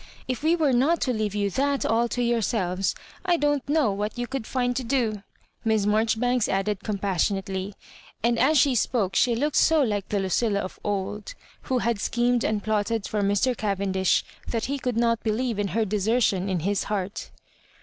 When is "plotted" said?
12.63-13.05